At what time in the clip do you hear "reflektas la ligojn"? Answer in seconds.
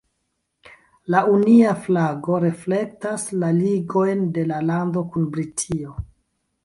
2.45-4.27